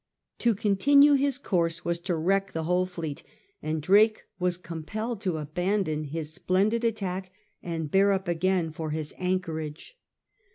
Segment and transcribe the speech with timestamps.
[0.39, 3.21] To continue his course was to wreck the whole fleet,
[3.61, 7.31] and Drake was compelled to abandon his splendid attack
[7.61, 9.95] and bear up again for his anchorage.